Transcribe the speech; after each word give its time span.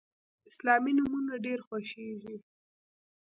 اسلامي 0.49 0.91
نومونه 0.97 1.33
ډیر 1.45 1.59
خوښیږي. 1.67 2.35